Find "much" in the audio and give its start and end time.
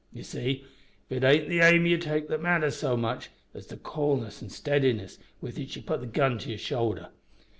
2.97-3.29